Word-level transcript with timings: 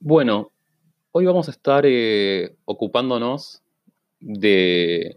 Bueno, 0.00 0.52
hoy 1.10 1.26
vamos 1.26 1.48
a 1.48 1.50
estar 1.50 1.82
eh, 1.84 2.54
ocupándonos 2.66 3.64
de 4.20 5.16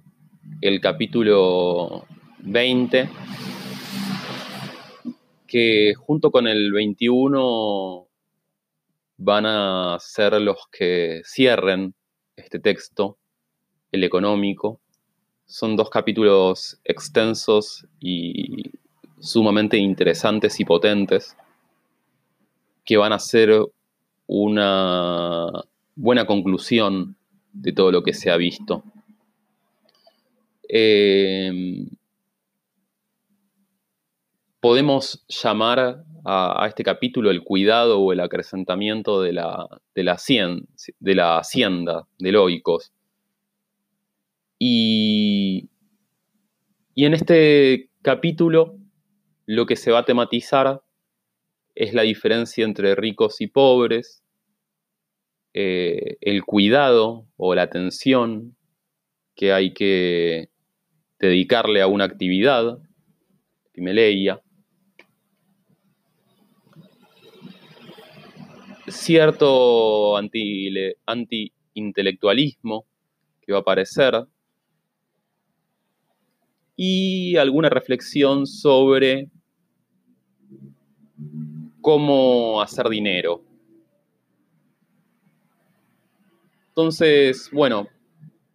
el 0.59 0.81
capítulo 0.81 2.07
20, 2.39 3.07
que 5.45 5.93
junto 5.93 6.31
con 6.31 6.47
el 6.47 6.71
21 6.71 8.07
van 9.17 9.45
a 9.45 9.97
ser 9.99 10.41
los 10.41 10.57
que 10.71 11.21
cierren 11.25 11.93
este 12.35 12.57
texto, 12.57 13.19
el 13.91 14.03
económico. 14.03 14.81
Son 15.45 15.75
dos 15.75 15.91
capítulos 15.91 16.81
extensos 16.83 17.85
y 17.99 18.71
sumamente 19.19 19.77
interesantes 19.77 20.59
y 20.59 20.65
potentes 20.65 21.37
que 22.83 22.97
van 22.97 23.13
a 23.13 23.19
ser 23.19 23.51
una 24.33 25.51
buena 25.93 26.25
conclusión 26.25 27.17
de 27.51 27.73
todo 27.73 27.91
lo 27.91 28.01
que 28.01 28.13
se 28.13 28.31
ha 28.31 28.37
visto. 28.37 28.81
Eh, 30.69 31.85
podemos 34.61 35.25
llamar 35.27 36.05
a, 36.23 36.65
este 36.65 36.85
capítulo 36.85 37.29
el 37.29 37.43
cuidado 37.43 37.99
o 37.99 38.13
el 38.13 38.21
acrecentamiento 38.21 39.21
de 39.21 39.33
la, 39.33 39.67
de 39.95 40.03
la, 40.05 40.17
de 40.99 41.21
hacienda 41.21 42.07
de 42.17 42.31
Loicos. 42.31 42.93
Y, 44.57 45.67
y 46.95 47.03
en 47.03 47.15
este 47.15 47.89
capítulo 48.01 48.77
lo 49.45 49.65
que 49.65 49.75
se 49.75 49.91
va 49.91 49.99
a 49.99 50.05
tematizar 50.05 50.81
es 51.75 51.93
la 51.93 52.03
diferencia 52.03 52.63
entre 52.63 52.95
ricos 52.95 53.41
y 53.41 53.47
pobres, 53.47 54.20
eh, 55.53 56.17
el 56.21 56.43
cuidado 56.43 57.27
o 57.37 57.55
la 57.55 57.63
atención 57.63 58.55
que 59.35 59.53
hay 59.53 59.73
que 59.73 60.49
dedicarle 61.19 61.81
a 61.81 61.87
una 61.87 62.03
actividad, 62.05 62.79
Pimeleia, 63.73 64.41
cierto 68.87 70.17
anti-intelectualismo 70.17 72.85
que 73.41 73.51
va 73.51 73.57
a 73.59 73.61
aparecer 73.61 74.25
y 76.75 77.35
alguna 77.37 77.69
reflexión 77.69 78.47
sobre 78.47 79.29
cómo 81.81 82.61
hacer 82.61 82.89
dinero. 82.89 83.43
Entonces, 86.81 87.51
bueno, 87.51 87.89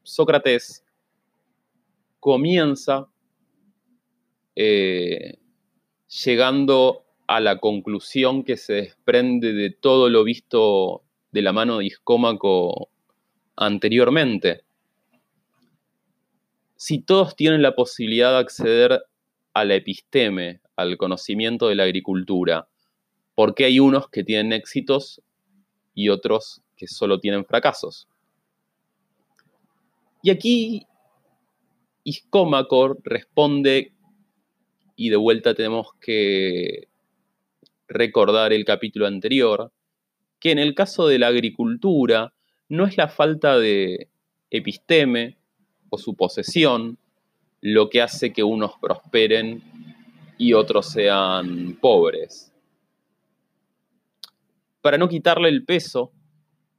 Sócrates 0.03 0.85
comienza 2.19 3.07
eh, 4.57 5.39
llegando 6.25 7.05
a 7.29 7.39
la 7.39 7.61
conclusión 7.61 8.43
que 8.43 8.57
se 8.57 8.73
desprende 8.73 9.53
de 9.53 9.71
todo 9.71 10.11
lo 10.11 10.25
visto 10.25 11.05
de 11.31 11.43
la 11.43 11.53
mano 11.53 11.79
de 11.79 11.85
Iscómaco 11.85 12.89
anteriormente. 13.55 14.65
Si 16.75 16.99
todos 16.99 17.37
tienen 17.37 17.63
la 17.63 17.77
posibilidad 17.77 18.33
de 18.33 18.39
acceder 18.39 19.05
a 19.55 19.65
la 19.65 19.77
episteme, 19.77 20.63
al 20.75 20.97
conocimiento 20.97 21.69
de 21.69 21.77
la 21.77 21.85
agricultura, 21.85 22.67
¿por 23.37 23.55
qué 23.55 23.67
hay 23.67 23.79
unos 23.79 24.11
que 24.11 24.25
tienen 24.25 24.53
éxitos 24.53 25.23
y 25.95 26.09
otros 26.09 26.65
que 26.77 26.87
solo 26.87 27.19
tienen 27.19 27.45
fracasos. 27.45 28.07
Y 30.27 30.31
aquí 30.31 30.89
Iscómaco 32.03 32.97
responde, 33.05 33.93
y 34.97 35.11
de 35.11 35.17
vuelta 35.17 35.55
tenemos 35.55 35.93
que 36.01 36.89
recordar 37.87 38.53
el 38.53 38.65
capítulo 38.65 39.07
anterior, 39.07 39.71
que 40.41 40.51
en 40.51 40.59
el 40.59 40.75
caso 40.75 41.07
de 41.07 41.21
la 41.21 41.29
agricultura 41.29 42.35
no 42.69 42.87
es 42.87 42.97
la 42.97 43.07
falta 43.07 43.57
de 43.57 44.09
episteme 44.51 45.39
o 45.91 45.97
su 45.97 46.17
posesión 46.17 46.99
lo 47.61 47.89
que 47.89 48.03
hace 48.03 48.33
que 48.33 48.43
unos 48.43 48.73
prosperen 48.81 49.63
y 50.39 50.55
otros 50.55 50.91
sean 50.91 51.79
pobres. 51.81 52.53
Para 54.81 54.99
no 54.99 55.09
quitarle 55.09 55.51
el 55.51 55.65
peso 55.65 56.11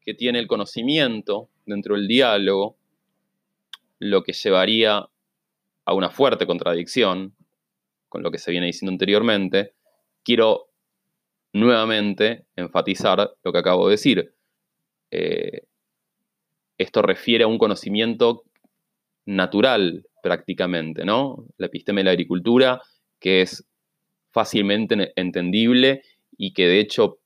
que 0.02 0.14
tiene 0.14 0.40
el 0.40 0.48
conocimiento 0.48 1.48
dentro 1.66 1.96
del 1.96 2.10
diálogo, 2.10 2.76
lo 4.00 4.24
que 4.24 4.34
llevaría 4.34 5.08
a 5.86 5.94
una 5.94 6.10
fuerte 6.10 6.46
contradicción 6.46 7.36
con 8.10 8.24
lo 8.24 8.32
que 8.32 8.38
se 8.38 8.52
viene 8.52 8.68
diciendo 8.68 8.92
anteriormente, 8.92 9.74
quiero 10.24 10.70
nuevamente 11.54 12.46
enfatizar 12.56 13.36
lo 13.44 13.52
que 13.52 13.58
acabo 13.58 13.88
de 13.88 13.92
decir. 13.92 14.34
Eh, 15.12 15.64
esto 16.78 17.02
refiere 17.02 17.44
a 17.44 17.48
un 17.48 17.58
conocimiento 17.58 18.44
natural 19.26 20.06
prácticamente, 20.22 21.06
¿no? 21.06 21.46
La 21.58 21.68
episteme 21.68 22.02
de 22.02 22.06
la 22.06 22.12
agricultura, 22.12 22.82
que 23.20 23.42
es 23.42 23.66
fácilmente 24.32 25.14
entendible 25.16 26.04
y 26.38 26.54
que 26.54 26.68
de 26.68 26.80
hecho 26.80 27.20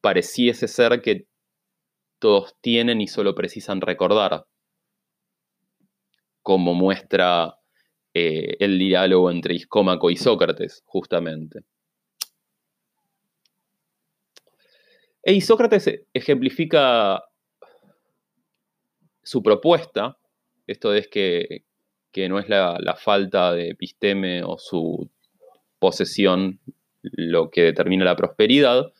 pareciese 0.00 0.68
ser 0.68 1.02
que 1.02 1.26
todos 2.18 2.54
tienen 2.60 3.00
y 3.00 3.06
solo 3.06 3.34
precisan 3.34 3.80
recordar, 3.80 4.46
como 6.44 6.74
muestra 6.74 7.56
eh, 8.12 8.56
el 8.60 8.78
diálogo 8.78 9.30
entre 9.30 9.54
Iscómaco 9.54 10.10
y 10.10 10.16
Sócrates, 10.16 10.82
justamente. 10.84 11.60
E 15.22 15.40
Sócrates 15.40 16.02
ejemplifica 16.12 17.24
su 19.22 19.42
propuesta, 19.42 20.18
esto 20.66 20.92
es 20.92 21.08
que, 21.08 21.64
no 22.28 22.38
es 22.38 22.48
la, 22.50 22.76
la, 22.78 22.94
falta 22.94 23.52
de 23.52 23.70
episteme 23.70 24.44
o 24.44 24.58
su 24.58 25.10
posesión 25.78 26.60
lo 27.00 27.50
que 27.50 27.62
determina 27.62 28.04
la 28.04 28.16
prosperidad, 28.16 28.92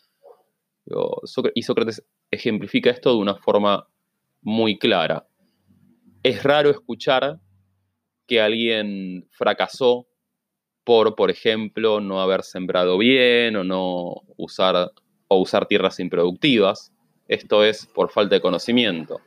y 1.55 1.63
Sócrates 1.63 2.07
ejemplifica 2.31 2.89
esto 2.89 3.11
de 3.11 3.19
una 3.19 3.37
forma 3.37 3.87
muy 4.41 4.79
clara. 4.79 5.27
Es 6.25 6.43
raro 6.43 6.71
escuchar 6.71 7.39
que 8.27 8.41
alguien 8.41 9.29
fracasó 9.31 10.09
por, 10.83 11.15
por 11.17 11.31
ejemplo, 11.31 12.01
no 12.01 12.23
haber 12.23 12.43
sembrado 12.43 12.97
bien 12.97 13.57
o 13.57 13.63
no 13.63 14.23
usar 14.39 14.91
o 15.29 15.37
usar 15.39 15.67
tierras 15.67 16.01
improductivas. 16.01 16.95
Esto 17.29 17.63
es 17.63 17.85
por 17.85 18.11
falta 18.11 18.37
de 18.37 18.41
conocimiento. 18.41 19.21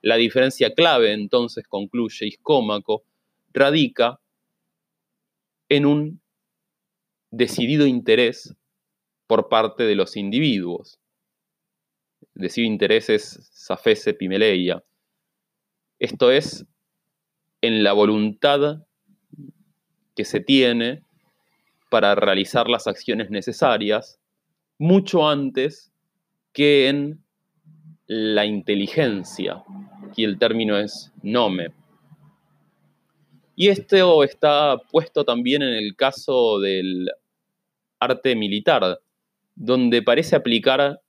La 0.00 0.16
diferencia 0.16 0.72
clave, 0.72 1.12
entonces, 1.12 1.66
concluye 1.68 2.26
Iscómaco, 2.26 3.04
radica 3.52 4.18
en 5.68 5.84
un 5.84 6.22
decidido 7.30 7.86
interés 7.86 8.56
por 9.26 9.50
parte 9.50 9.82
de 9.82 9.94
los 9.94 10.16
individuos 10.16 10.98
decir 12.32 12.64
intereses 12.64 13.50
safese 13.52 14.14
pimeleia. 14.14 14.82
Esto 16.00 16.30
es 16.30 16.64
en 17.60 17.84
la 17.84 17.92
voluntad 17.92 18.86
que 20.16 20.24
se 20.24 20.40
tiene 20.40 21.02
para 21.90 22.14
realizar 22.14 22.70
las 22.70 22.86
acciones 22.86 23.28
necesarias 23.28 24.18
mucho 24.78 25.28
antes 25.28 25.92
que 26.54 26.88
en 26.88 27.22
la 28.06 28.46
inteligencia. 28.46 29.62
Aquí 30.08 30.24
el 30.24 30.38
término 30.38 30.78
es 30.78 31.12
nome. 31.22 31.74
Y 33.54 33.68
esto 33.68 34.24
está 34.24 34.78
puesto 34.90 35.26
también 35.26 35.60
en 35.60 35.74
el 35.74 35.96
caso 35.96 36.60
del 36.60 37.10
arte 37.98 38.34
militar, 38.36 39.00
donde 39.54 40.00
parece 40.00 40.34
aplicar 40.34 41.02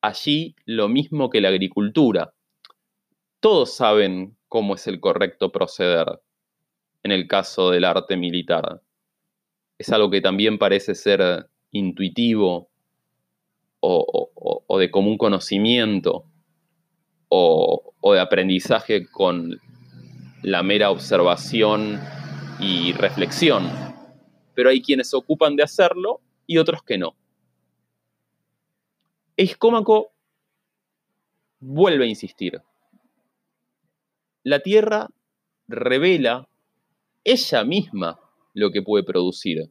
allí 0.00 0.56
lo 0.64 0.88
mismo 0.88 1.30
que 1.30 1.40
la 1.40 1.50
agricultura. 1.50 2.33
Todos 3.44 3.74
saben 3.74 4.38
cómo 4.48 4.74
es 4.74 4.86
el 4.86 5.00
correcto 5.00 5.52
proceder 5.52 6.22
en 7.02 7.12
el 7.12 7.28
caso 7.28 7.72
del 7.72 7.84
arte 7.84 8.16
militar. 8.16 8.80
Es 9.76 9.90
algo 9.90 10.10
que 10.10 10.22
también 10.22 10.56
parece 10.56 10.94
ser 10.94 11.50
intuitivo 11.70 12.70
o, 13.80 14.78
de 14.78 14.90
común 14.90 15.18
conocimiento 15.18 16.24
o, 17.28 17.92
de 18.14 18.18
aprendizaje 18.18 19.06
con 19.10 19.60
la 20.40 20.62
mera 20.62 20.90
observación 20.90 22.00
y 22.58 22.94
reflexión. 22.94 23.70
Pero 24.54 24.70
hay 24.70 24.80
quienes 24.80 25.10
se 25.10 25.18
ocupan 25.18 25.54
de 25.54 25.64
hacerlo 25.64 26.22
y 26.46 26.56
otros 26.56 26.82
que 26.82 26.96
no. 26.96 27.14
Escómaco 29.36 30.14
vuelve 31.60 32.04
a 32.06 32.08
insistir. 32.08 32.62
La 34.44 34.60
Tierra 34.60 35.08
revela 35.66 36.48
ella 37.24 37.64
misma 37.64 38.20
lo 38.52 38.70
que 38.70 38.82
puede 38.82 39.02
producir. 39.02 39.70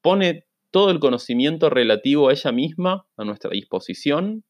Pone 0.00 0.44
todo 0.70 0.90
el 0.90 1.00
conocimiento 1.00 1.70
relativo 1.70 2.28
a 2.28 2.32
ella 2.32 2.52
misma 2.52 3.06
a 3.16 3.24
nuestra 3.24 3.50
disposición 3.50 4.44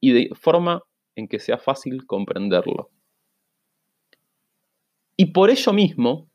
y 0.00 0.12
de 0.12 0.34
forma 0.34 0.82
en 1.16 1.28
que 1.28 1.40
sea 1.40 1.58
fácil 1.58 2.06
comprenderlo. 2.06 2.90
Y 5.16 5.26
por 5.32 5.50
ello 5.50 5.72
mismo 5.72 6.30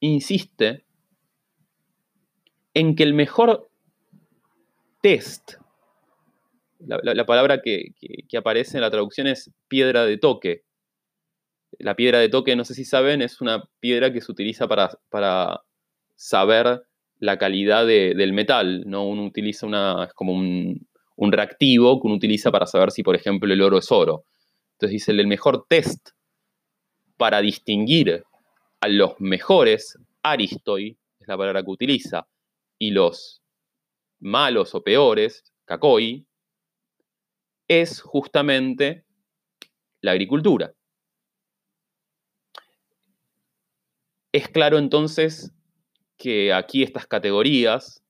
insiste 0.00 0.84
en 2.74 2.94
que 2.94 3.02
el 3.02 3.14
mejor 3.14 3.70
test, 5.02 5.54
la, 6.78 7.26
palabra 7.26 7.60
que, 7.62 7.94
aparece 8.36 8.76
en 8.76 8.82
la 8.82 8.90
traducción 8.90 9.26
es 9.26 9.50
piedra 9.68 10.04
de 10.04 10.18
toque. 10.18 10.64
La 11.78 11.96
piedra 11.96 12.18
de 12.18 12.28
toque, 12.28 12.56
no 12.56 12.64
sé 12.64 12.74
si 12.74 12.84
saben, 12.84 13.22
es 13.22 13.40
una 13.40 13.64
piedra 13.80 14.12
que 14.12 14.20
se 14.20 14.30
utiliza 14.30 14.68
para, 14.68 15.62
saber 16.14 16.82
la 17.18 17.38
calidad 17.38 17.86
del 17.86 18.32
metal. 18.32 18.84
¿no? 18.86 19.06
Uno 19.06 19.24
utiliza 19.24 19.66
una, 19.66 20.08
como 20.14 20.32
un, 20.32 20.86
un 21.16 21.32
reactivo 21.32 22.00
que 22.00 22.06
uno 22.06 22.16
utiliza 22.16 22.50
para 22.50 22.66
saber 22.66 22.90
si, 22.90 23.02
por 23.02 23.16
ejemplo, 23.16 23.52
el 23.52 23.62
oro 23.62 23.78
es 23.78 23.90
oro. 23.90 24.24
Entonces 24.72 24.92
dice, 24.92 25.12
el 25.12 25.26
mejor 25.26 25.66
test 25.68 26.10
para 27.16 27.40
distinguir 27.40 28.24
a 28.80 28.88
los 28.88 29.20
mejores, 29.20 29.98
aristoi 30.22 30.96
es 31.20 31.28
la 31.28 31.36
palabra 31.36 31.62
que 31.62 31.70
utiliza, 31.70 32.26
y 32.78 32.90
los 32.90 33.42
malos 34.18 34.74
o 34.74 34.82
peores, 34.82 35.44
kakoi, 35.64 36.26
es 37.68 38.00
justamente 38.00 39.04
la 40.00 40.10
agricultura. 40.10 40.74
Es 44.32 44.48
claro 44.48 44.78
entonces 44.78 45.52
que 46.16 46.54
aquí 46.54 46.82
estas 46.82 47.06
categorías 47.06 48.02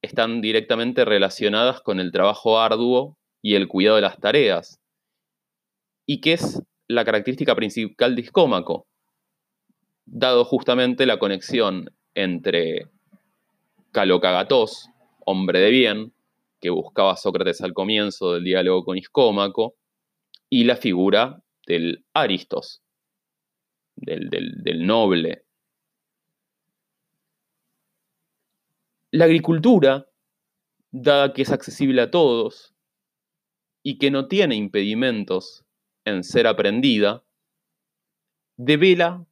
están 0.00 0.40
directamente 0.40 1.04
relacionadas 1.04 1.80
con 1.80 1.98
el 1.98 2.12
trabajo 2.12 2.60
arduo 2.60 3.16
y 3.42 3.56
el 3.56 3.66
cuidado 3.66 3.96
de 3.96 4.02
las 4.02 4.20
tareas, 4.20 4.80
y 6.06 6.20
que 6.20 6.34
es 6.34 6.62
la 6.86 7.04
característica 7.04 7.56
principal 7.56 8.14
de 8.14 8.22
Iscómaco, 8.22 8.86
dado 10.06 10.44
justamente 10.44 11.06
la 11.06 11.18
conexión 11.18 11.90
entre 12.14 12.88
Calocagatos, 13.90 14.90
hombre 15.26 15.58
de 15.58 15.70
bien, 15.70 16.12
que 16.60 16.70
buscaba 16.70 17.16
Sócrates 17.16 17.62
al 17.62 17.72
comienzo 17.72 18.34
del 18.34 18.44
diálogo 18.44 18.84
con 18.84 18.96
Iscómaco, 18.96 19.74
y 20.48 20.64
la 20.64 20.76
figura 20.76 21.42
del 21.66 22.04
Aristos, 22.14 22.82
del, 23.96 24.28
del 24.30 24.86
noble. 24.86 25.44
La 29.10 29.26
agricultura, 29.26 30.06
dada 30.90 31.32
que 31.32 31.42
es 31.42 31.50
accesible 31.50 32.02
a 32.02 32.10
todos 32.10 32.74
y 33.82 33.98
que 33.98 34.10
no 34.10 34.28
tiene 34.28 34.54
impedimentos 34.54 35.64
en 36.04 36.24
ser 36.24 36.46
aprendida, 36.46 37.24
devela 38.56 39.26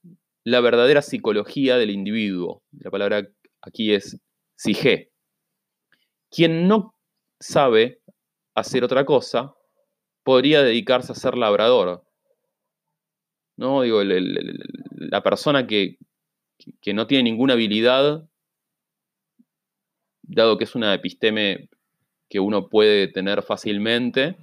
la 0.45 0.61
verdadera 0.61 1.03
psicología 1.03 1.77
del 1.77 1.91
individuo. 1.91 2.63
La 2.73 2.91
palabra 2.91 3.29
aquí 3.63 3.93
es 3.95 4.21
sige. 4.57 5.11
Quien 6.31 6.69
no 6.69 6.95
sabe 7.39 8.01
hacer 8.55 8.85
otra 8.85 9.05
cosa, 9.05 9.55
podría 10.23 10.63
dedicarse 10.63 11.13
a 11.13 11.17
ser 11.17 11.37
labrador. 11.37 12.05
¿No? 13.61 13.83
Digo, 13.83 14.01
la 14.03 15.23
persona 15.23 15.67
que, 15.67 15.99
que 16.81 16.95
no 16.95 17.07
tiene 17.07 17.25
ninguna 17.25 17.53
habilidad, 17.53 18.27
dado 20.23 20.57
que 20.57 20.65
es 20.65 20.75
una 20.75 20.95
episteme 20.95 21.69
que 22.31 22.41
uno 22.41 22.71
puede 22.71 23.09
tener 23.09 23.43
fácilmente, 23.43 24.39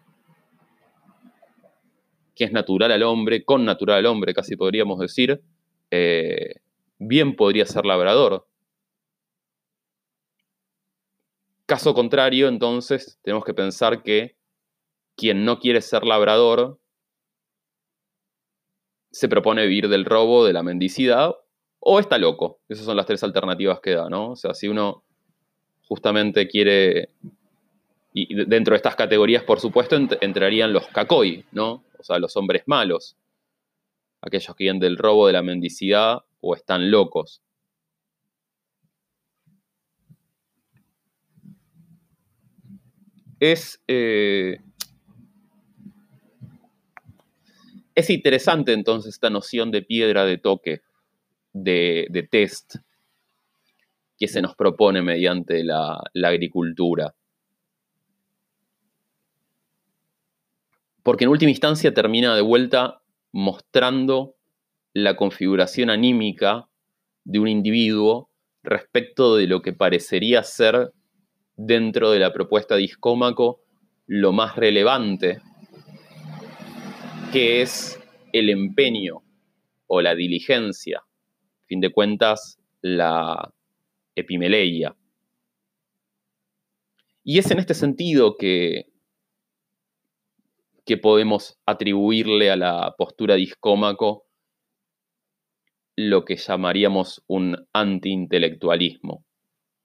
que 2.35 2.43
es 2.43 2.51
natural 2.51 2.91
al 2.91 3.01
hombre, 3.01 3.43
con 3.43 3.65
natural 3.65 3.97
al 3.97 4.05
hombre, 4.05 4.35
casi 4.35 4.55
podríamos 4.55 4.99
decir, 4.99 5.41
eh, 5.89 6.57
bien 6.99 7.35
podría 7.35 7.65
ser 7.65 7.87
labrador. 7.87 8.45
Caso 11.65 11.95
contrario, 11.95 12.49
entonces, 12.49 13.17
tenemos 13.23 13.43
que 13.43 13.55
pensar 13.55 14.03
que 14.03 14.35
quien 15.15 15.43
no 15.43 15.57
quiere 15.57 15.81
ser 15.81 16.03
labrador 16.03 16.79
se 19.17 19.27
propone 19.27 19.63
vivir 19.63 19.89
del 19.89 20.05
robo, 20.05 20.45
de 20.45 20.53
la 20.53 20.61
mendicidad, 20.61 21.35
o 21.79 21.99
está 21.99 22.19
loco. 22.19 22.59
Esas 22.69 22.85
son 22.85 22.97
las 22.97 23.07
tres 23.07 23.23
alternativas 23.23 23.79
que 23.79 23.95
da, 23.95 24.09
¿no? 24.09 24.31
O 24.31 24.35
sea, 24.35 24.53
si 24.53 24.67
uno 24.67 25.03
justamente 25.87 26.47
quiere, 26.47 27.09
y 28.13 28.45
dentro 28.45 28.73
de 28.73 28.77
estas 28.77 28.95
categorías, 28.95 29.41
por 29.41 29.59
supuesto, 29.59 29.95
entrarían 30.21 30.71
los 30.71 30.87
kakoi, 30.87 31.45
¿no? 31.51 31.83
O 31.97 32.03
sea, 32.03 32.19
los 32.19 32.37
hombres 32.37 32.61
malos 32.67 33.15
aquellos 34.21 34.55
que 34.55 34.65
vienen 34.65 34.79
del 34.79 34.97
robo, 34.97 35.25
de 35.25 35.33
la 35.33 35.41
mendicidad 35.41 36.19
o 36.41 36.55
están 36.55 36.91
locos. 36.91 37.41
Es, 43.39 43.81
eh, 43.87 44.59
es 47.97 48.11
interesante 48.11 48.73
entonces 48.73 49.15
esta 49.15 49.31
noción 49.31 49.71
de 49.71 49.81
piedra 49.81 50.23
de 50.23 50.37
toque, 50.37 50.81
de, 51.51 52.27
test, 52.29 52.75
que 54.19 54.27
se 54.27 54.39
nos 54.39 54.55
propone 54.55 55.01
mediante 55.01 55.63
la, 55.63 55.99
agricultura. 56.23 57.15
Porque 61.01 61.23
en 61.23 61.31
última 61.31 61.49
instancia 61.49 61.91
termina 61.91 62.35
de 62.35 62.43
vuelta 62.43 63.01
mostrando 63.31 64.35
la 64.93 65.15
configuración 65.15 65.89
anímica 65.89 66.69
de 67.23 67.39
un 67.39 67.47
individuo 67.47 68.29
respecto 68.61 69.35
de 69.35 69.47
lo 69.47 69.63
que 69.63 69.73
parecería 69.73 70.43
ser 70.43 70.93
dentro 71.55 72.11
de 72.11 72.19
la 72.19 72.31
propuesta 72.31 72.75
de 72.75 72.83
Iscómaco 72.83 73.63
lo 74.05 74.33
más 74.33 74.55
relevante, 74.55 75.41
que 77.31 77.61
es 77.61 77.99
el 78.33 78.49
empeño 78.49 79.23
o 79.87 80.01
la 80.01 80.15
diligencia, 80.15 80.99
a 80.99 81.65
fin 81.67 81.81
de 81.81 81.91
cuentas, 81.91 82.59
la 82.81 83.53
epimeleia. 84.15 84.95
Y 87.23 87.39
es 87.39 87.51
en 87.51 87.59
este 87.59 87.73
sentido 87.73 88.35
que 88.37 88.87
que 90.87 90.97
podemos 90.97 91.59
atribuirle 91.65 92.49
a 92.49 92.55
la 92.55 92.95
postura 92.97 93.35
de 93.35 93.41
Iscómaco 93.41 94.25
lo 95.97 96.23
que 96.23 96.37
llamaríamos 96.37 97.23
un 97.27 97.67
antiintelectualismo. 97.73 99.25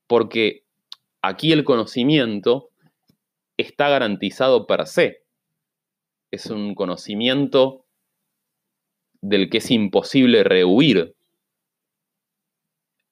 Porque 0.07 0.63
aquí 1.21 1.51
el 1.51 1.65
conocimiento 1.65 2.71
está 3.57 3.89
garantizado 3.89 4.67
per 4.69 4.87
se. 4.87 5.22
Es 6.33 6.47
un 6.47 6.75
conocimiento 6.75 7.85
del 9.21 9.49
que 9.49 9.59
es 9.59 9.71
imposible 9.71 10.43
rehuir. 10.43 11.15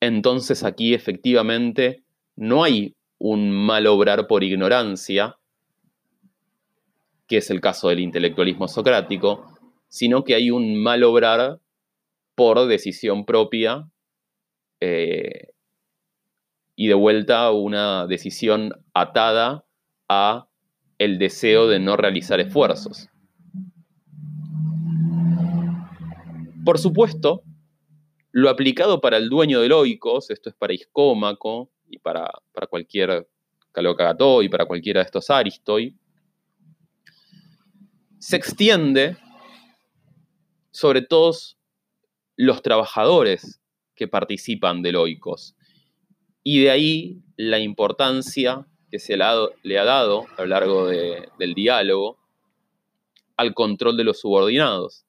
Entonces 0.00 0.64
aquí 0.64 0.94
efectivamente 0.94 2.02
no 2.34 2.64
hay 2.64 2.96
un 3.18 3.50
mal 3.50 3.86
obrar 3.86 4.26
por 4.26 4.42
ignorancia, 4.42 5.36
que 7.28 7.36
es 7.36 7.50
el 7.50 7.60
caso 7.60 7.90
del 7.90 8.00
intelectualismo 8.00 8.66
socrático, 8.66 9.56
sino 9.88 10.24
que 10.24 10.34
hay 10.34 10.50
un 10.50 10.82
mal 10.82 11.04
obrar 11.04 11.60
por 12.34 12.66
decisión 12.66 13.26
propia 13.26 13.86
eh, 14.80 15.52
y 16.74 16.88
de 16.88 16.94
vuelta 16.94 17.50
una 17.50 18.06
decisión 18.06 18.72
atada 18.94 19.66
a 20.08 20.48
el 20.98 21.18
deseo 21.18 21.68
de 21.68 21.78
no 21.78 21.98
realizar 21.98 22.40
esfuerzos. 22.40 23.09
Por 26.64 26.78
supuesto, 26.78 27.42
lo 28.32 28.48
aplicado 28.48 29.00
para 29.00 29.16
el 29.16 29.28
dueño 29.28 29.60
del 29.60 29.72
oikos, 29.72 30.30
esto 30.30 30.50
es 30.50 30.54
para 30.54 30.72
Iscómaco 30.72 31.70
y 31.88 31.98
para, 31.98 32.30
para 32.52 32.66
cualquier 32.66 33.28
Calocagató 33.72 34.42
y 34.42 34.48
para 34.48 34.66
cualquiera 34.66 35.00
de 35.00 35.06
estos 35.06 35.30
Aristoi, 35.30 35.96
se 38.18 38.36
extiende 38.36 39.16
sobre 40.70 41.02
todos 41.02 41.56
los 42.36 42.62
trabajadores 42.62 43.60
que 43.94 44.08
participan 44.08 44.82
del 44.82 44.96
OICOS. 44.96 45.56
Y 46.42 46.60
de 46.62 46.70
ahí 46.70 47.22
la 47.36 47.58
importancia 47.58 48.66
que 48.90 48.98
se 48.98 49.16
le 49.16 49.78
ha 49.78 49.84
dado 49.84 50.26
a 50.36 50.42
lo 50.42 50.46
largo 50.46 50.86
del 50.86 51.54
diálogo 51.54 52.18
al 53.36 53.54
control 53.54 53.96
de 53.96 54.04
los 54.04 54.20
subordinados. 54.20 55.06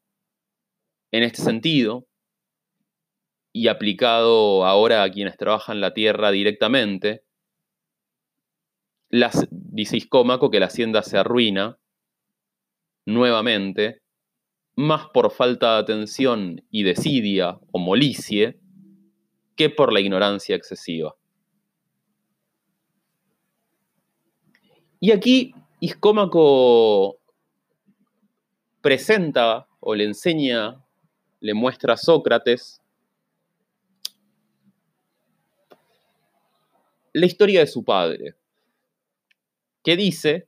En 1.11 1.23
este 1.23 1.41
sentido, 1.41 2.07
y 3.53 3.67
aplicado 3.67 4.65
ahora 4.65 5.03
a 5.03 5.11
quienes 5.11 5.37
trabajan 5.37 5.81
la 5.81 5.93
tierra 5.93 6.31
directamente, 6.31 7.25
dice 9.49 9.97
Iscómaco 9.97 10.49
que 10.49 10.59
la 10.59 10.67
hacienda 10.67 11.03
se 11.03 11.17
arruina 11.17 11.77
nuevamente, 13.05 14.01
más 14.75 15.07
por 15.09 15.31
falta 15.31 15.73
de 15.73 15.79
atención 15.79 16.65
y 16.69 16.83
desidia 16.83 17.59
o 17.71 17.79
molicie, 17.79 18.59
que 19.57 19.69
por 19.69 19.91
la 19.91 19.99
ignorancia 19.99 20.55
excesiva. 20.55 21.15
Y 24.99 25.11
aquí 25.11 25.53
Iscómaco 25.81 27.17
presenta 28.81 29.67
o 29.79 29.95
le 29.95 30.05
enseña, 30.05 30.85
le 31.41 31.53
muestra 31.53 31.95
a 31.95 31.97
Sócrates 31.97 32.81
la 37.13 37.25
historia 37.25 37.59
de 37.59 37.67
su 37.67 37.83
padre, 37.83 38.35
que 39.83 39.97
dice, 39.97 40.47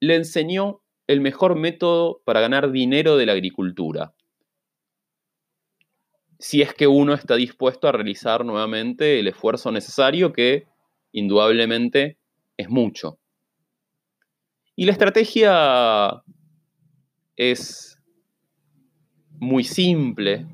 le 0.00 0.16
enseñó 0.16 0.82
el 1.06 1.20
mejor 1.20 1.54
método 1.56 2.20
para 2.24 2.40
ganar 2.40 2.70
dinero 2.72 3.16
de 3.16 3.26
la 3.26 3.32
agricultura, 3.32 4.14
si 6.38 6.60
es 6.60 6.74
que 6.74 6.88
uno 6.88 7.14
está 7.14 7.36
dispuesto 7.36 7.88
a 7.88 7.92
realizar 7.92 8.44
nuevamente 8.44 9.20
el 9.20 9.28
esfuerzo 9.28 9.70
necesario, 9.70 10.32
que 10.32 10.66
indudablemente 11.12 12.18
es 12.56 12.68
mucho. 12.68 13.18
Y 14.74 14.86
la 14.86 14.92
estrategia 14.92 16.22
es 17.36 17.91
muy 19.42 19.64
simple, 19.64 20.46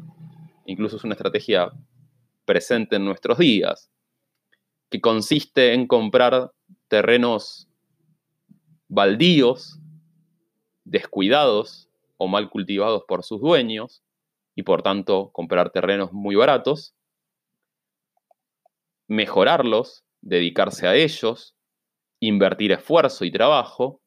incluso 0.65 0.97
es 0.97 1.05
una 1.05 1.13
estrategia 1.13 1.71
presente 2.47 2.97
en 2.97 3.05
nuestros 3.05 3.37
días, 3.37 3.93
que 4.89 5.03
consiste 5.03 5.75
en 5.75 5.87
comprar 5.87 6.55
terrenos 6.89 7.69
baldíos, 8.89 9.79
descuidados 10.85 11.91
o 12.17 12.29
mal 12.29 12.49
cultivados 12.49 13.03
por 13.07 13.25
sus 13.25 13.43
dueños, 13.43 14.03
y 14.55 14.63
por 14.63 14.81
tanto 14.81 15.33
comprar 15.33 15.69
terrenos 15.69 16.15
muy 16.15 16.35
baratos, 16.35 16.95
mejorarlos, 19.07 20.03
dedicarse 20.23 20.89
a 20.89 20.95
ellos, 20.95 21.55
invertir 22.21 22.73
esfuerzo 22.73 23.27
y 23.27 23.31
trabajo, 23.31 24.01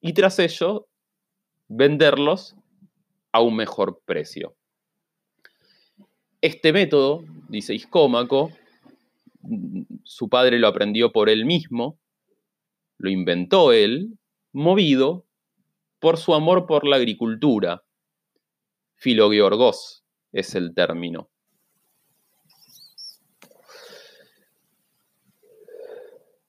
y 0.00 0.14
tras 0.14 0.38
ello 0.38 0.88
venderlos 1.68 2.56
a 3.34 3.40
un 3.40 3.56
mejor 3.56 4.00
precio. 4.04 4.54
Este 6.40 6.72
método, 6.72 7.24
dice 7.48 7.74
Iscómaco, 7.74 8.52
su 10.04 10.28
padre 10.28 10.60
lo 10.60 10.68
aprendió 10.68 11.10
por 11.10 11.28
él 11.28 11.44
mismo, 11.44 11.98
lo 12.96 13.10
inventó 13.10 13.72
él, 13.72 14.16
movido 14.52 15.26
por 15.98 16.16
su 16.16 16.32
amor 16.32 16.66
por 16.66 16.86
la 16.86 16.94
agricultura, 16.94 17.82
Filogeorgos 18.94 20.04
es 20.30 20.54
el 20.54 20.72
término. 20.72 21.28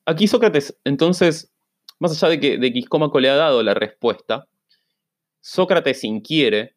Aquí 0.05 0.27
Sócrates, 0.27 0.79
entonces, 0.83 1.51
más 1.97 2.11
allá 2.11 2.29
de 2.29 2.39
que, 2.39 2.57
de 2.59 2.67
Iscómaco 2.67 3.19
le 3.19 3.29
ha 3.29 3.35
dado 3.35 3.63
la 3.63 3.73
respuesta, 3.73 4.47
Sócrates 5.41 6.03
inquiere 6.03 6.74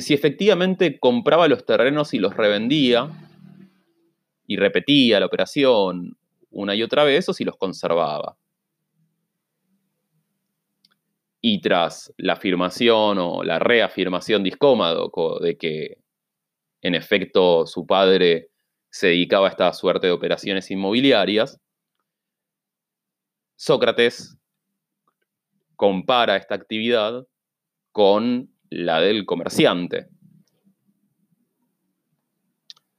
si 0.00 0.14
efectivamente 0.14 0.98
compraba 0.98 1.48
los 1.48 1.66
terrenos 1.66 2.14
y 2.14 2.18
los 2.18 2.34
revendía 2.34 3.10
y 4.46 4.56
repetía 4.56 5.20
la 5.20 5.26
operación 5.26 6.16
una 6.50 6.74
y 6.74 6.82
otra 6.82 7.04
vez 7.04 7.28
o 7.28 7.34
si 7.34 7.44
los 7.44 7.56
conservaba. 7.56 8.36
Y 11.40 11.60
tras 11.60 12.12
la 12.16 12.34
afirmación 12.34 13.18
o 13.18 13.42
la 13.42 13.58
reafirmación 13.58 14.42
de 14.42 14.50
Iscómaco 14.50 15.38
de 15.40 15.56
que 15.56 15.98
en 16.82 16.94
efecto 16.94 17.66
su 17.66 17.86
padre 17.86 18.50
se 18.90 19.08
dedicaba 19.08 19.48
a 19.48 19.50
esta 19.50 19.72
suerte 19.72 20.06
de 20.06 20.12
operaciones 20.12 20.70
inmobiliarias, 20.70 21.58
Sócrates 23.56 24.38
compara 25.76 26.36
esta 26.36 26.54
actividad 26.54 27.26
con 27.92 28.51
la 28.72 29.00
del 29.00 29.26
comerciante. 29.26 30.08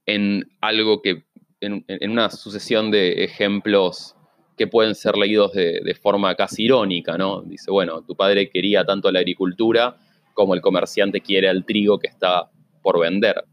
En 0.06 0.44
algo 0.60 1.02
que, 1.02 1.24
en, 1.60 1.84
una 2.10 2.30
sucesión 2.30 2.90
de 2.90 3.24
ejemplos 3.24 4.14
que 4.56 4.68
pueden 4.68 4.94
ser 4.94 5.16
leídos 5.16 5.52
de, 5.52 5.98
forma 6.00 6.34
casi 6.36 6.64
irónica, 6.64 7.18
¿no? 7.18 7.42
Dice, 7.42 7.72
bueno, 7.72 8.02
tu 8.02 8.14
padre 8.14 8.50
quería 8.50 8.84
tanto 8.84 9.10
la 9.10 9.18
agricultura 9.18 9.96
como 10.32 10.54
el 10.54 10.60
comerciante 10.60 11.20
quiere 11.20 11.48
el 11.48 11.64
trigo 11.64 11.98
que 11.98 12.06
está 12.06 12.50
por 12.82 13.00
vender. 13.00 13.44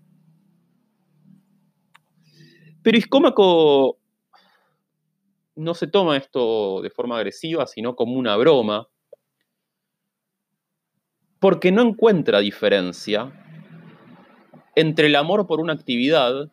Pero 2.83 2.97
Iscómaco 2.97 3.97
no 5.55 5.73
se 5.73 5.87
toma 5.87 6.17
esto 6.17 6.81
de 6.81 6.89
forma 6.89 7.17
agresiva, 7.17 7.65
sino 7.65 7.95
como 7.95 8.13
una 8.13 8.35
broma, 8.35 8.87
porque 11.41 11.71
no 11.71 11.81
encuentra 11.81 12.39
diferencia 12.39 13.33
entre 14.75 15.07
el 15.07 15.15
amor 15.15 15.47
por 15.47 15.59
una 15.59 15.73
actividad 15.73 16.51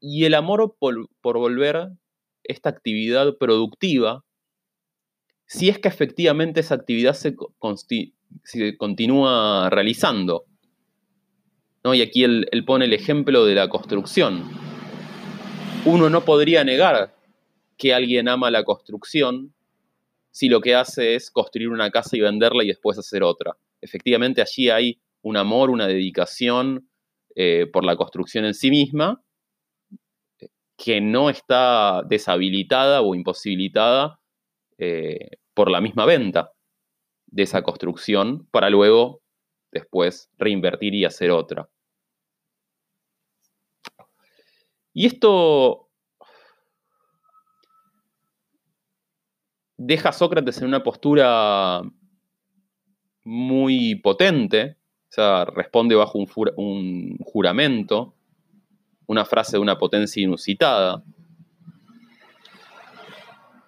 y 0.00 0.24
el 0.24 0.34
amor 0.34 0.76
por, 0.78 1.08
volver 1.20 1.90
esta 2.44 2.70
actividad 2.70 3.36
productiva 3.36 4.24
si 5.46 5.68
es 5.68 5.80
que 5.80 5.88
efectivamente 5.88 6.60
esa 6.60 6.76
actividad 6.76 7.14
se, 7.14 7.34
continúa 8.78 9.68
realizando. 9.70 10.44
Y 11.84 12.00
aquí 12.00 12.22
él, 12.22 12.46
pone 12.64 12.84
el 12.84 12.92
ejemplo 12.92 13.44
de 13.44 13.56
la 13.56 13.68
construcción. 13.68 14.48
Uno 15.84 16.08
no 16.08 16.24
podría 16.24 16.62
negar 16.62 17.12
que 17.76 17.92
alguien 17.92 18.28
ama 18.28 18.52
la 18.52 18.62
construcción 18.62 19.52
si 20.30 20.48
lo 20.48 20.60
que 20.60 20.76
hace 20.76 21.16
es 21.16 21.28
construir 21.28 21.70
una 21.70 21.90
casa 21.90 22.16
y 22.16 22.20
venderla 22.20 22.62
y 22.62 22.68
después 22.68 22.96
hacer 22.96 23.24
otra. 23.24 23.56
Efectivamente 23.82 24.40
allí 24.40 24.70
hay 24.70 25.02
un 25.22 25.36
amor, 25.36 25.70
una 25.70 25.86
dedicación 25.86 26.88
eh, 27.34 27.66
por 27.72 27.84
la 27.84 27.96
construcción 27.96 28.44
en 28.44 28.54
sí 28.54 28.70
misma, 28.70 29.22
que 30.76 31.00
no 31.00 31.30
está 31.30 32.02
deshabilitada 32.08 33.02
o 33.02 33.14
imposibilitada 33.14 34.20
eh, 34.78 35.30
por 35.54 35.70
la 35.70 35.80
misma 35.80 36.06
venta 36.06 36.52
de 37.26 37.42
esa 37.42 37.62
construcción 37.62 38.46
para 38.50 38.70
luego 38.70 39.22
después 39.70 40.28
reinvertir 40.38 40.94
y 40.94 41.04
hacer 41.04 41.30
otra. 41.30 41.68
Y 44.92 45.06
esto 45.06 45.88
deja 49.76 50.10
a 50.10 50.12
Sócrates 50.12 50.58
en 50.58 50.68
una 50.68 50.82
postura 50.82 51.82
muy 53.24 53.96
potente, 53.96 54.76
o 55.10 55.12
sea, 55.12 55.44
responde 55.44 55.94
bajo 55.94 56.18
un 56.18 57.18
juramento 57.18 58.14
una 59.06 59.24
frase 59.24 59.52
de 59.52 59.60
una 59.60 59.78
potencia 59.78 60.22
inusitada. 60.22 61.04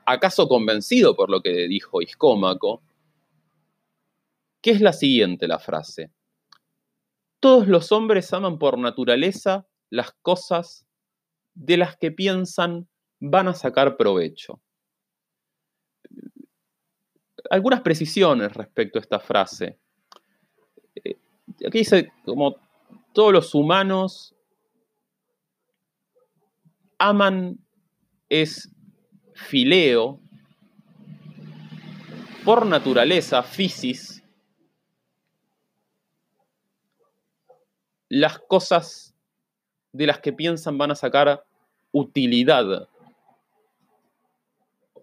¿Acaso 0.06 0.48
convencido 0.48 1.16
por 1.16 1.30
lo 1.30 1.40
que 1.40 1.68
dijo 1.68 2.02
Iscómaco? 2.02 2.82
¿Qué 4.60 4.70
es 4.70 4.80
la 4.80 4.92
siguiente 4.92 5.46
la 5.48 5.58
frase? 5.58 6.10
Todos 7.40 7.68
los 7.68 7.92
hombres 7.92 8.32
aman 8.32 8.58
por 8.58 8.78
naturaleza 8.78 9.66
las 9.90 10.12
cosas 10.22 10.86
de 11.54 11.76
las 11.76 11.96
que 11.96 12.10
piensan 12.10 12.88
van 13.20 13.48
a 13.48 13.54
sacar 13.54 13.96
provecho. 13.96 14.60
Algunas 17.50 17.80
precisiones 17.82 18.52
respecto 18.52 18.98
a 18.98 19.02
esta 19.02 19.20
frase. 19.20 19.78
Eh, 20.96 21.16
aquí 21.66 21.78
dice, 21.78 22.12
como 22.24 22.56
todos 23.12 23.32
los 23.32 23.54
humanos 23.54 24.34
aman 26.98 27.58
es 28.28 28.70
fileo, 29.34 30.20
por 32.44 32.66
naturaleza, 32.66 33.42
fisis, 33.42 34.22
las 38.08 38.38
cosas 38.38 39.14
de 39.92 40.06
las 40.06 40.20
que 40.20 40.32
piensan 40.32 40.76
van 40.76 40.90
a 40.90 40.94
sacar 40.94 41.44
utilidad 41.90 42.88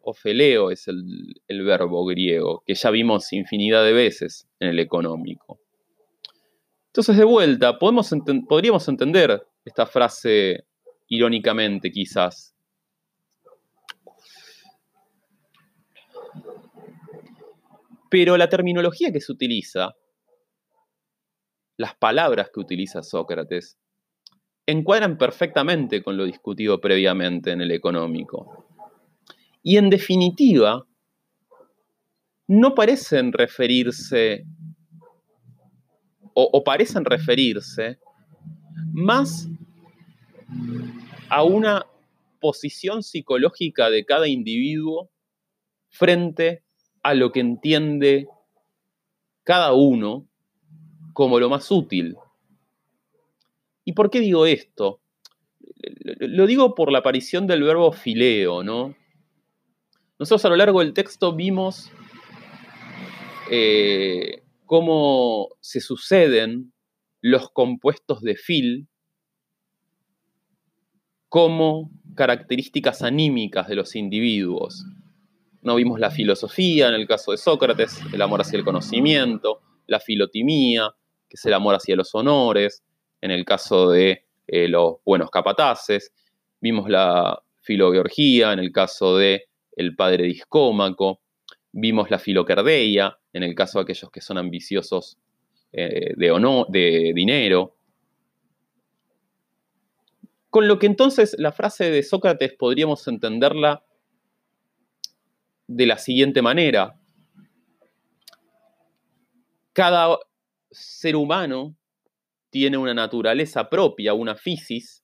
o 0.04 0.14
feleo 0.14 0.72
es 0.72 0.88
el, 0.88 1.36
verbo 1.48 2.06
griego, 2.06 2.64
que 2.66 2.76
ya 2.76 2.90
vimos 2.90 3.32
infinidad 3.34 3.84
de 3.84 3.94
veces 3.94 4.48
en 4.60 4.70
el 4.70 4.80
económico. 4.80 5.60
Entonces, 6.88 7.18
de 7.18 7.24
vuelta, 7.24 7.78
podríamos 7.80 8.88
entender 8.88 9.42
esta 9.64 9.86
frase 9.86 10.66
irónicamente, 11.08 11.92
quizás. 11.92 12.56
Pero 18.10 18.36
la 18.36 18.50
terminología 18.50 19.12
que 19.12 19.22
se 19.22 19.32
utiliza, 19.32 19.96
las 21.78 21.96
palabras 21.96 22.50
que 22.54 22.60
utiliza 22.60 23.04
Sócrates, 23.04 23.78
encuadran 24.66 25.18
perfectamente 25.18 26.04
con 26.04 26.18
lo 26.18 26.26
discutido 26.26 26.80
previamente 26.80 27.52
en 27.52 27.62
el 27.62 27.72
económico. 27.72 28.71
Y 29.64 29.78
en 29.78 29.90
definitiva, 29.90 30.86
no 32.48 32.74
parecen 32.74 33.32
referirse, 33.32 34.46
o, 36.34 36.64
parecen 36.64 37.06
referirse, 37.06 38.00
más 38.92 39.48
a 41.30 41.44
una 41.44 41.86
posición 42.40 43.04
psicológica 43.04 43.90
de 43.90 44.04
cada 44.06 44.28
individuo 44.28 45.10
frente 45.90 46.64
a 47.04 47.14
lo 47.14 47.32
que 47.32 47.40
entiende 47.40 48.28
cada 49.44 49.74
uno 49.74 50.28
como 51.14 51.40
lo 51.40 51.50
más 51.50 51.70
útil 51.72 52.16
¿Y 53.84 53.94
por 53.94 54.10
qué 54.10 54.20
digo 54.20 54.46
esto? 54.46 55.02
Lo 56.20 56.46
digo 56.46 56.76
por 56.76 56.92
la 56.92 57.00
aparición 57.00 57.48
del 57.48 57.64
verbo 57.64 57.92
fileo, 57.92 58.64
¿no? 58.64 58.96
Nosotros 60.22 60.46
a 60.46 60.50
lo 60.50 60.56
largo 60.56 60.82
del 60.82 60.94
texto 60.94 61.34
vimos 61.34 61.92
eh, 63.50 64.44
cómo 64.68 65.50
se 65.62 65.82
suceden 65.82 66.74
los 67.22 67.50
compuestos 67.50 68.22
de 68.22 68.36
fil 68.36 68.88
como 71.28 71.90
características 72.14 73.02
anímicas 73.02 73.68
de 73.68 73.74
los 73.74 73.96
individuos. 73.96 74.86
No 75.64 75.74
vimos 75.74 76.00
la 76.00 76.12
filosofía 76.12 76.90
en 76.90 76.94
el 76.94 77.08
caso 77.08 77.32
de 77.32 77.38
Sócrates, 77.38 78.00
el 78.14 78.22
amor 78.22 78.42
hacia 78.42 78.60
el 78.60 78.64
conocimiento, 78.64 79.62
la 79.88 80.00
filotimía, 80.00 80.92
que 81.28 81.38
es 81.38 81.46
el 81.46 81.56
amor 81.56 81.74
hacia 81.74 81.96
los 81.96 82.14
honores, 82.14 82.84
en 83.22 83.32
el 83.32 83.44
caso 83.44 83.90
de 83.90 84.28
eh, 84.46 84.68
los 84.68 84.98
buenos 85.04 85.32
capataces, 85.32 86.14
vimos 86.60 86.88
la 86.92 87.42
filogeorgía 87.62 88.54
en 88.54 88.60
el 88.60 88.72
caso 88.72 89.18
de 89.18 89.48
el 89.76 89.96
padre 89.96 90.26
discómaco, 90.26 91.22
vimos 91.72 92.10
la 92.12 92.20
filocardeia 92.20 93.18
en 93.34 93.44
el 93.44 93.56
caso 93.56 93.80
de 93.80 93.84
aquellos 93.84 94.12
que 94.12 94.22
son 94.22 94.38
ambiciosos 94.38 95.18
eh, 95.72 96.14
de, 96.18 96.66
de 96.70 97.12
dinero. 97.16 97.76
Con 100.50 100.68
lo 100.68 100.80
que 100.80 100.86
entonces 100.86 101.36
la 101.40 101.54
frase 101.54 101.90
de 101.92 102.04
Sócrates 102.04 102.54
podríamos 102.54 103.08
entenderla 103.08 103.86
de 105.68 105.86
la 105.86 105.98
siguiente 105.98 106.42
manera. 106.42 107.00
Cada 109.72 110.18
ser 110.70 111.16
humano 111.16 111.78
tiene 112.50 112.78
una 112.78 112.94
naturaleza 112.94 113.70
propia, 113.70 114.14
una 114.14 114.36
fisis, 114.36 115.02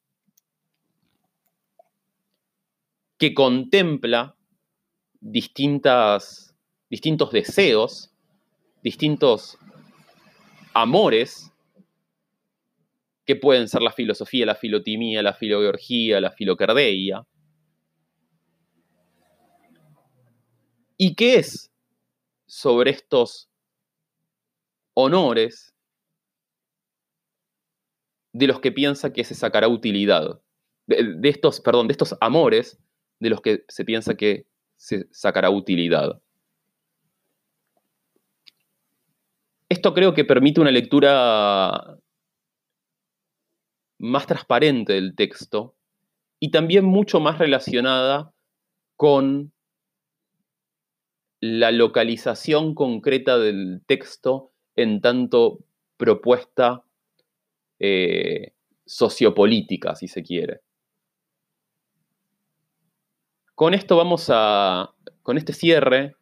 que 3.17 3.33
contempla 3.33 4.36
distintas, 5.21 6.55
distintos 6.89 7.31
deseos, 7.31 8.11
distintos 8.83 9.57
amores, 10.73 11.51
que 13.25 13.35
pueden 13.35 13.67
ser 13.67 13.81
la 13.81 13.91
filosofía, 13.91 14.45
la 14.45 14.55
filotimía, 14.55 15.21
la 15.21 15.33
filogeorgía, 15.33 16.21
la 16.21 16.31
filocardeia. 16.31 17.25
¿Y 20.95 21.13
qué 21.15 21.35
es 21.35 21.71
sobre 22.45 22.91
estos 22.91 23.49
honores 24.93 25.75
de 28.33 28.47
los 28.47 28.59
que 28.59 28.71
piensa 28.71 29.13
que 29.13 29.23
se 29.23 29.35
sacará 29.35 29.67
utilidad. 29.67 30.41
De, 30.85 31.29
estos, 31.29 31.59
perdón, 31.59 31.87
de 31.87 31.91
estos 31.91 32.15
amores 32.21 32.79
de 33.19 33.29
los 33.29 33.41
que 33.41 33.65
se 33.67 33.83
piensa 33.83 34.15
que 34.15 34.47
se 34.77 35.07
sacará 35.11 35.49
utilidad. 35.49 36.21
Esto 39.69 39.93
creo 39.93 40.13
que 40.13 40.23
permite 40.23 40.61
una 40.61 40.71
lectura 40.71 41.97
más 43.99 44.27
transparente 44.27 44.93
del 44.93 45.15
texto 45.15 45.75
y 46.39 46.51
también 46.51 46.85
mucho 46.85 47.19
más 47.19 47.39
relacionada 47.39 48.33
con 48.95 49.51
la 51.41 51.71
localización 51.71 52.73
concreta 52.73 53.37
del 53.37 53.81
texto 53.85 54.51
en 54.75 55.01
tanto 55.01 55.59
propuesta 55.97 56.83
eh, 57.79 58.53
sociopolítica, 58.85 59.95
si 59.95 60.07
se 60.07 60.23
quiere. 60.23 60.61
Con 63.57 63.73
esto 63.73 63.97
vamos 63.97 64.29
a, 64.31 64.93
con 65.23 65.39
este 65.39 65.51
cierre 65.51 66.13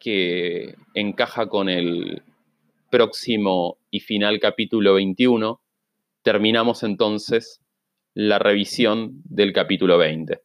que 0.00 0.74
encaja 0.92 1.48
con 1.48 1.68
el 1.68 2.24
próximo 2.90 3.78
y 3.88 4.00
final 4.00 4.40
capítulo 4.40 4.94
21, 4.94 5.60
terminamos 6.22 6.82
entonces 6.82 7.60
la 8.14 8.40
revisión 8.40 9.22
del 9.24 9.52
capítulo 9.52 9.96
20. 9.96 10.42